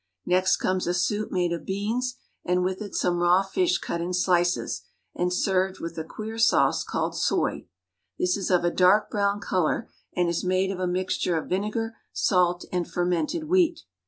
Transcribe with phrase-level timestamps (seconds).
[0.25, 4.15] Next comes a soup made of beans, and with it some raw fish cut in
[4.15, 4.81] slices,
[5.13, 7.67] and served with a queer sauce called soy.
[8.17, 11.95] This is of a dark brown color, and is made of a mixture of vinegar,
[12.13, 13.81] salt, and fermented wheat.